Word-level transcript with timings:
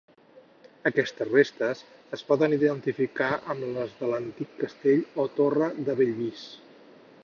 Aquestes 0.89 1.29
restes 1.33 1.83
es 2.17 2.25
poden 2.31 2.57
identificar 2.59 3.29
amb 3.55 3.69
les 3.77 3.95
de 4.01 4.13
l'antic 4.13 4.59
castell 4.65 5.09
o 5.27 5.31
torre 5.41 5.71
de 5.89 6.01
Bellvís. 6.03 6.53